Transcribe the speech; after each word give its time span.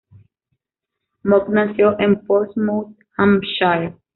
Monck 1.23 1.49
nació 1.49 1.95
en 1.99 2.25
Portsmouth, 2.25 2.95
Hampshire. 3.17 3.99